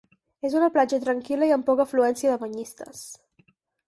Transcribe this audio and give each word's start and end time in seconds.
És 0.47 0.53
una 0.59 0.69
platja 0.77 0.99
tranquil·la 1.03 1.49
i 1.51 1.53
amb 1.57 1.67
poca 1.67 1.85
afluència 1.87 2.31
de 2.33 2.39
banyistes. 2.45 3.05